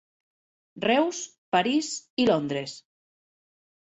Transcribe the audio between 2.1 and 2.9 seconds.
i Londres.